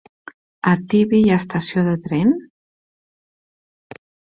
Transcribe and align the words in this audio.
A 0.71 0.73
Tibi 0.93 1.21
hi 1.25 1.29
ha 1.29 1.37
estació 1.43 1.85
de 1.91 1.95
tren? 2.09 2.35